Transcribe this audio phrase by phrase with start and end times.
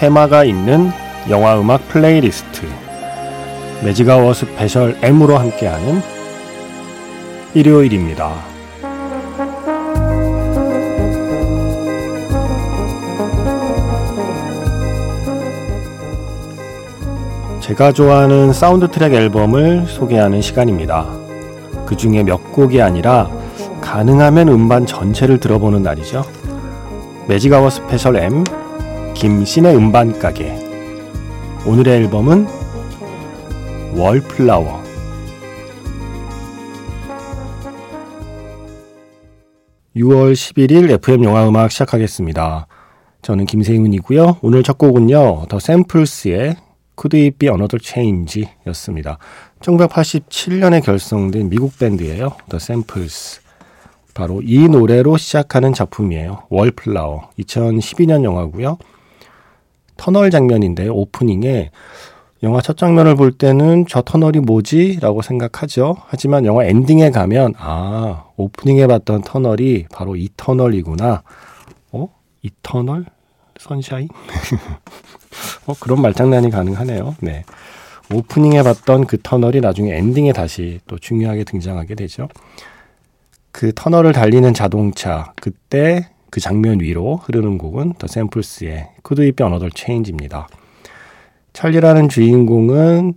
[0.00, 0.90] 테마가 있는
[1.28, 2.66] 영화 음악 playlist
[3.84, 6.00] Magic Hour Special M으로 함께하는
[7.52, 8.32] 일요일입니다.
[17.60, 21.08] 제가 좋아하는 사운드 트랙 앨범을 소개하는 시간입니다.
[21.84, 23.28] 그 중에 몇 곡이 아니라
[23.82, 26.24] 가능하면 음반 전체를 들어보는 날이죠.
[27.28, 28.44] 매직아워 스페셜 M
[29.20, 30.56] 김신의 음반 가게
[31.66, 32.46] 오늘의 앨범은
[33.94, 34.82] 월플라워
[39.94, 42.66] (6월 11일) FM 영화 음악 시작하겠습니다.
[43.20, 44.38] 저는 김세윤이고요.
[44.40, 45.48] 오늘 첫 곡은요.
[45.50, 46.56] The Samples의
[46.98, 49.18] Could It Be Another Change 였습니다.
[49.60, 52.36] 1987년에 결성된 미국 밴드예요.
[52.48, 53.42] The Samples.
[54.14, 56.44] 바로 이 노래로 시작하는 작품이에요.
[56.48, 57.28] 월플라워.
[57.38, 58.78] 2012년 영화고요.
[60.00, 61.70] 터널 장면인데 오프닝에
[62.42, 64.98] 영화 첫 장면을 볼 때는 저 터널이 뭐지?
[65.02, 65.96] 라고 생각하죠.
[66.06, 71.22] 하지만 영화 엔딩에 가면, 아, 오프닝에 봤던 터널이 바로 이 터널이구나.
[71.92, 72.08] 어?
[72.40, 73.04] 이 터널?
[73.58, 74.08] 선샤인?
[75.66, 77.16] 어, 그런 말장난이 가능하네요.
[77.20, 77.44] 네.
[78.10, 82.28] 오프닝에 봤던 그 터널이 나중에 엔딩에 다시 또 중요하게 등장하게 되죠.
[83.52, 89.44] 그 터널을 달리는 자동차, 그때 그 장면 위로 흐르는 곡은 더 샘플스의 Could It Be
[89.44, 90.48] Another Change입니다.
[91.52, 93.14] 찰리라는 주인공은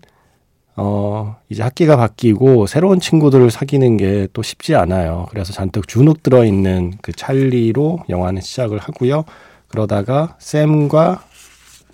[0.75, 5.28] 어, 이제 학기가 바뀌고 새로운 친구들을 사귀는 게 또 쉽지 않아요.
[5.29, 9.25] 그래서 잔뜩 주눅 들어있는 그 찰리로 영화는 시작을 하고요.
[9.68, 11.24] 그러다가 샘과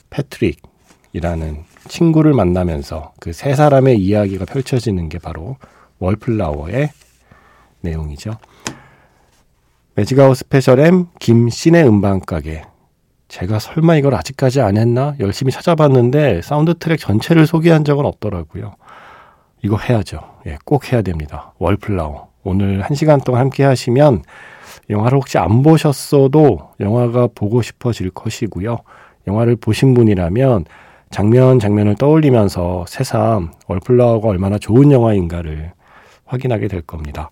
[0.10, 5.58] 패트릭이라는 친구를 만나면서 그 세 사람의 이야기가 펼쳐지는 게 바로
[6.00, 6.90] 월플라워의
[7.82, 8.38] 내용이죠.
[10.00, 12.64] 매직아웃 스페셜 M 김신의 음반가게.
[13.28, 15.14] 제가 설마 이걸 아직까지 안 했나?
[15.20, 18.76] 열심히 찾아봤는데 사운드 트랙 전체를 소개한 적은 없더라고요.
[19.62, 20.22] 이거 해야죠.
[20.48, 21.54] 예, 꼭 해야 됩니다.
[21.58, 22.30] 월플라워.
[22.46, 24.24] 오늘 한 시간 동안 함께 하시면
[24.90, 28.78] 영화를 혹시 안 보셨어도 영화가 보고 싶어질 것이고요.
[29.28, 30.64] 영화를 보신 분이라면
[31.12, 35.74] 장면 장면을 떠올리면서 새삼 월플라워가 얼마나 좋은 영화인가를
[36.24, 37.32] 확인하게 될 겁니다.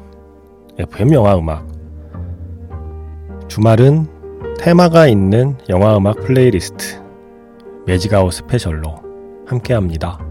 [0.79, 1.67] FM 영화 음악
[3.47, 4.07] 주말은
[4.57, 7.01] 테마가 있는 영화 음악 플레이리스트
[7.85, 8.95] Magic Hour Special로
[9.47, 10.30] 함께합니다.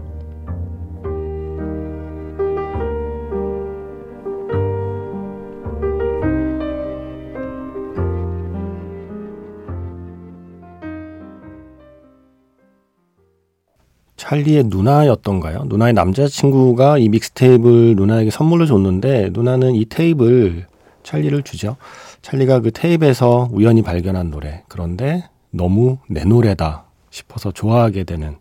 [14.21, 15.63] 찰리의 누나였던가요?
[15.65, 20.67] 누나의 남자친구가 이 믹스테이프를 누나에게 선물로 줬는데 누나는 이 테이프를
[21.01, 21.75] 찰리를 주죠.
[22.21, 24.63] 찰리가 그 테이프에서 우연히 발견한 노래.
[24.67, 28.37] 그런데 너무 내 노래다 싶어서 좋아하게 되는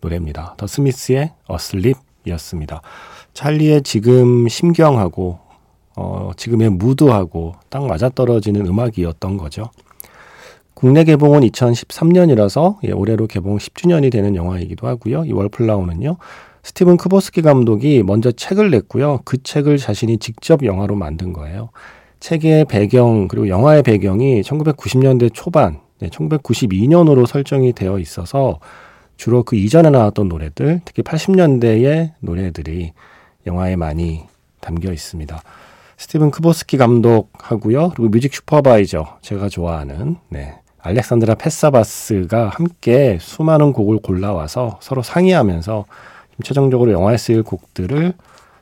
[0.00, 0.54] 노래입니다.
[0.58, 2.82] 더 스미스의 어슬립이었습니다.
[3.34, 5.40] 찰리의 지금 심경하고
[5.96, 9.70] 어, 지금의 무드하고 딱 맞아떨어지는 음악이었던 거죠.
[10.76, 15.24] 국내 개봉은 2013년이라서 예, 올해로 개봉 10주년이 되는 영화이기도 하고요.
[15.24, 16.18] 이 월플라우는요.
[16.62, 19.20] 스티븐 크보스키 감독이 먼저 책을 냈고요.
[19.24, 21.70] 그 책을 자신이 직접 영화로 만든 거예요.
[22.20, 28.60] 책의 배경 그리고 영화의 배경이 1990년대 초반, 네, 1992년으로 설정이 되어 있어서
[29.16, 32.92] 주로 그 이전에 나왔던 노래들, 특히 80년대의 노래들이
[33.46, 34.24] 영화에 많이
[34.60, 35.40] 담겨 있습니다.
[35.96, 37.92] 스티븐 크보스키 감독하고요.
[37.96, 40.56] 그리고 music supervisor 제가 좋아하는 네.
[40.86, 45.84] 알렉산드라 팻사바스가 함께 수많은 곡을 골라와서 서로 상의하면서
[46.44, 48.12] 최종적으로 영화에 쓰일 곡들을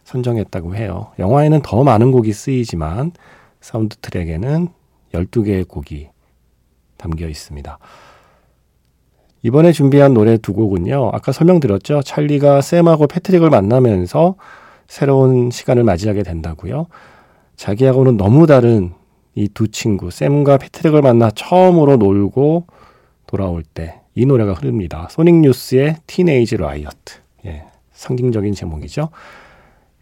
[0.05, 1.09] 선정했다고 해요.
[1.19, 3.13] 영화에는 더 많은 곡이 쓰이지만
[3.61, 4.69] 사운드 트랙에는
[5.13, 6.09] 12개의 곡이
[6.97, 7.79] 담겨 있습니다.
[9.43, 11.11] 이번에 준비한 노래 두 곡은요.
[11.13, 12.03] 아까 설명드렸죠.
[12.03, 14.37] 찰리가 샘하고 패트릭을 만나면서
[14.87, 16.87] 새로운 시간을 맞이하게 된다고요.
[17.57, 18.95] 자기하고는 너무 다른
[19.35, 22.67] 이 두 친구, 샘과 패트릭을 만나 처음으로 놀고
[23.27, 25.09] 돌아올 때 이 노래가 흐릅니다.
[25.11, 27.17] Sonic Youth의 Teenage Riot.
[27.47, 29.09] 예, 상징적인 제목이죠.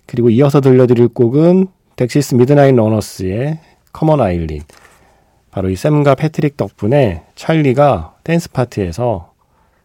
[0.06, 3.58] 그리고 이어서 들려드릴 곡은 Dexys Midnight Runners의
[3.92, 4.62] Come On Eileen.
[5.50, 9.32] 바로 이 샘과 패트릭 덕분에 찰리가 댄스 파티에서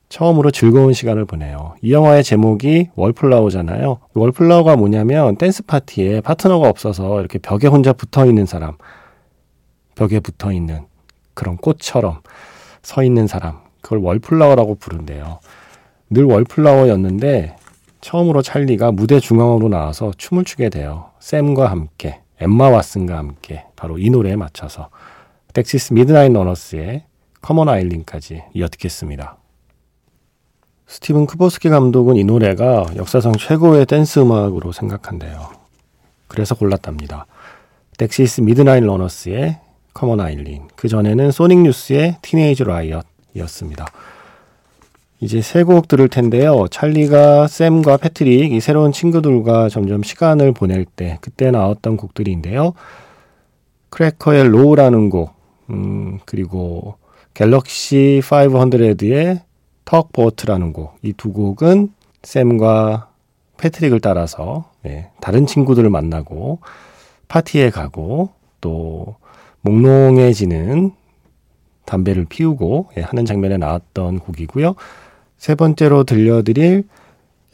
[0.09, 1.75] 처음으로 즐거운 시간을 보내요.
[1.81, 3.99] 이 영화의 제목이 월플라워잖아요.
[4.13, 8.75] 월플라워가 뭐냐면 댄스 파티에 파트너가 없어서 이렇게 벽에 혼자 붙어 있는 사람,
[9.97, 10.85] 벽에 붙어 있는
[11.33, 12.21] 그런 꽃처럼
[12.83, 15.39] 서 있는 사람, 그걸 월플라워라고 부른대요.
[16.09, 17.57] 늘 월플라워였는데
[17.99, 21.09] 처음으로 찰리가 무대 중앙으로 나와서 춤을 추게 돼요.
[21.19, 24.89] 샘과 함께, 엠마 왓슨과 함께 바로 이 노래에 맞춰서
[25.53, 27.03] Dexys Midnight Runners의
[27.41, 29.37] Come On Eileen까지 이어 듣겠습니다.
[30.85, 35.49] 스티븐 크보스키 감독은 이 노래가 역사상 최고의 댄스 음악으로 생각한대요.
[36.27, 37.25] 그래서 골랐답니다.
[37.97, 39.59] Dexys Midnight Runners의
[39.97, 43.85] Come On Eileen, 그 전에는 Sonic Youth의 Teenage Riot이었습니다.
[45.19, 46.67] 이제 세 곡 들을 텐데요.
[46.69, 52.73] 찰리가 샘과 패트릭, 이 새로운 친구들과 점점 시간을 보낼 때, 그때 나왔던 곡들인데요.
[53.89, 55.33] Cracker의 Low라는 곡,
[55.71, 56.95] 음, 그리고
[57.33, 59.41] Galaxie 500의
[59.85, 60.97] Tugboat라는 곡.
[61.01, 61.89] 이 두 곡은
[62.21, 63.09] 샘과
[63.57, 66.59] 패트릭을 따라서 네, 다른 친구들을 만나고
[67.27, 68.29] 파티에 가고
[68.61, 69.15] 또
[69.61, 70.91] 몽롱해지는
[71.85, 74.75] 담배를 피우고 예, 하는 장면에 나왔던 곡이고요.
[75.37, 76.83] 세 번째로 들려드릴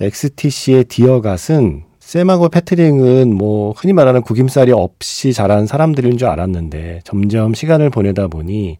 [0.01, 7.53] XTC의 Dear God은 샘하고 패트릭은 뭐 흔히 말하는 구김살이 없이 자란 사람들인 줄 알았는데 점점
[7.53, 8.77] 시간을 보내다 보니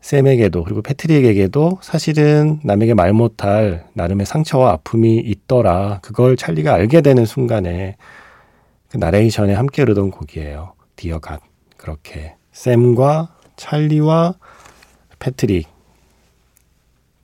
[0.00, 6.00] 샘에게도 그리고 패트릭에게도 사실은 남에게 말 못할 나름의 상처와 아픔이 있더라.
[6.02, 7.96] 그걸 찰리가 알게 되는 순간에
[8.88, 10.74] 그 나레이션에 함께 흐르던 곡이에요.
[10.96, 11.47] Dear God.
[11.78, 14.34] 그렇게 샘과 찰리와
[15.18, 15.66] 패트릭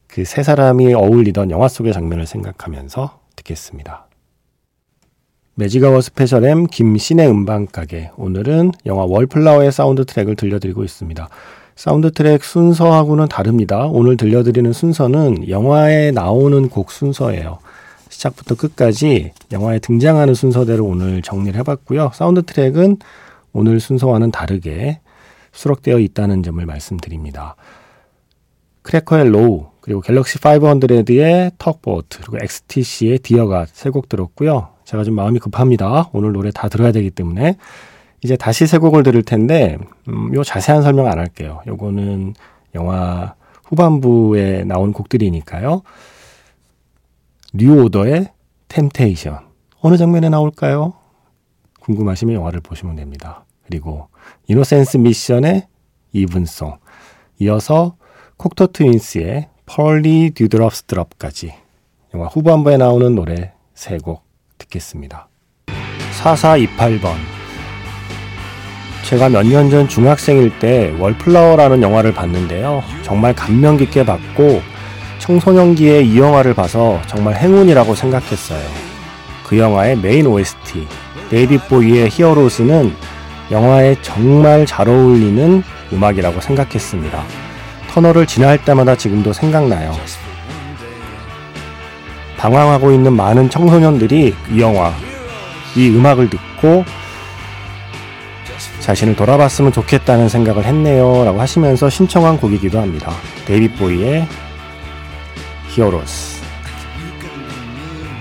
[0.09, 4.06] 그 세 사람이 어울리던 영화 속의 장면을 생각하면서 듣겠습니다.
[5.56, 11.29] 매직아워 스페셜 M 김신의 음반가게 오늘은 영화 월플라워의 사운드 트랙을 들려드리고 있습니다.
[11.75, 13.87] 사운드 트랙 순서하고는 다릅니다.
[13.87, 17.59] 오늘 들려드리는 순서는 영화에 나오는 곡 순서예요.
[18.09, 22.12] 시작부터 끝까지 영화에 등장하는 순서대로 오늘 정리를 해봤고요.
[22.15, 22.99] 사운드 트랙은
[23.55, 25.01] 오늘 순서와는 다르게
[25.53, 27.56] 수록되어 있다는 점을 말씀드립니다.
[28.82, 34.69] Cracker의 Low, 그리고 Galaxie 500의 Tugboat, 그리고 XTC의 Dear God 세 곡 들었고요.
[34.85, 36.11] 제가 좀 마음이 급합니다.
[36.12, 37.56] 오늘 노래 다 들어야 되기 때문에.
[38.23, 39.79] 이제 다시 세 곡을 들을 텐데,
[40.09, 41.61] 음, 요 자세한 설명 안 할게요.
[41.67, 42.35] 요거는
[42.75, 43.35] 영화
[43.65, 45.83] 후반부에 나온 곡들이니까요.
[47.55, 48.33] 뉴오더의
[48.69, 49.39] 템테이션.
[49.81, 50.95] 어느 장면에 나올까요?
[51.84, 53.44] 궁금하시면 영화를 보시면 됩니다.
[53.66, 54.08] 그리고
[54.48, 55.67] 이노센스 미션의
[56.12, 56.79] 이분송.
[57.41, 57.96] 이어서
[58.36, 61.53] 콕터 트윈스의 펄리 듀드럽스 드럽까지
[62.14, 64.22] 영화 후반부에 나오는 노래 세 곡
[64.58, 65.29] 듣겠습니다.
[66.22, 67.14] 4428번
[69.05, 72.82] 제가 몇 년 전 중학생일 때 월플라워라는 영화를 봤는데요.
[73.03, 74.62] 정말 감명 깊게 봤고
[75.19, 78.67] 청소년기에 이 영화를 봐서 정말 행운이라고 생각했어요.
[79.46, 80.86] 그 영화의 main OST
[81.31, 82.94] 데이빗 보위의 Heroes는
[83.50, 85.62] 영화에 정말 잘 어울리는
[85.93, 87.22] 음악이라고 생각했습니다.
[87.90, 89.93] 터널을 지나갈 때마다 지금도 생각나요.
[92.36, 94.93] 방황하고 있는 많은 청소년들이 이 영화,
[95.76, 96.84] 이 음악을 듣고
[98.81, 101.24] 자신을 돌아봤으면 좋겠다는 생각을 했네요.
[101.24, 103.12] 라고 하시면서 신청한 곡이기도 합니다.
[103.46, 104.29] 데이빗 보위의
[105.69, 106.33] Heroes.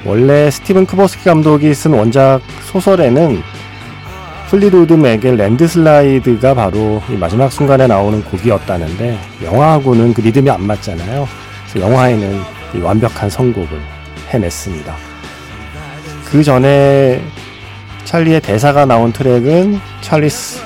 [0.05, 2.41] 원래 스티븐 크보스키 감독이 쓴 원작
[2.72, 3.41] 소설에는
[4.50, 11.27] Fleetwood Mac의 Landslide가 바로 마지막 순간에 나오는 곡이었다는데 영화하고는 그 리듬이 안 맞잖아요.
[11.72, 12.41] 그래서 영화에는
[12.83, 13.79] 완벽한 선곡을
[14.29, 14.95] 해냈습니다.
[16.29, 17.22] 그 전에
[18.03, 20.62] 찰리의 대사가 나온 트랙은 Charlie's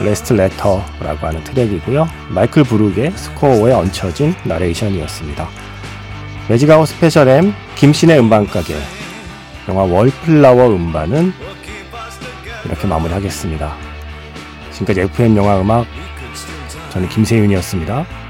[0.00, 2.08] Last Letter라고 하는 트랙이고요.
[2.28, 5.48] 마이클 브룩의 score에 얹혀진 나레이션이었습니다.
[6.48, 8.74] 매직아웃 스페셜 M 김신의 음반가게
[9.68, 11.32] 영화 월플라워 음반은
[12.64, 13.74] 이렇게 마무리하겠습니다.
[14.72, 15.86] 지금까지 FM 영화 음악
[16.90, 18.21] 저는 김세윤이었습니다.